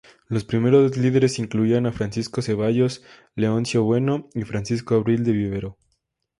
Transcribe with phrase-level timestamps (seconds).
[0.29, 3.03] Los primeros líderes incluían a Francisco Zevallos,
[3.35, 5.77] Leoncio Bueno y Francisco Abril de Vivero.